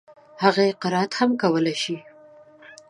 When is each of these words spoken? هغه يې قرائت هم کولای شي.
هغه 0.43 0.61
يې 0.67 0.77
قرائت 0.81 1.11
هم 1.17 1.31
کولای 1.41 1.75
شي. 1.83 1.95